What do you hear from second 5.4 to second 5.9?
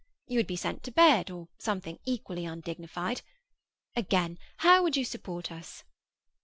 us?